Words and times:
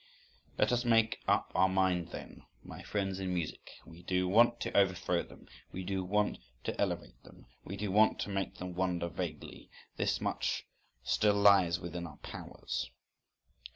—Let 0.57 0.71
us 0.71 0.83
make 0.83 1.19
up 1.27 1.51
our 1.53 1.69
mind 1.69 2.07
then, 2.07 2.41
my 2.63 2.81
friends 2.81 3.19
in 3.19 3.31
music: 3.31 3.69
we 3.85 4.01
do 4.01 4.27
want 4.27 4.59
to 4.61 4.75
overthrow 4.75 5.21
them, 5.21 5.47
we 5.71 5.83
do 5.83 6.03
want 6.03 6.39
to 6.63 6.81
elevate 6.81 7.21
them, 7.21 7.45
we 7.63 7.77
do 7.77 7.91
want 7.91 8.17
to 8.21 8.29
make 8.29 8.55
them 8.55 8.73
wonder 8.73 9.07
vaguely. 9.09 9.69
This 9.97 10.19
much 10.19 10.65
still 11.03 11.35
lies 11.35 11.79
within 11.79 12.07
our 12.07 12.17
powers. 12.17 12.89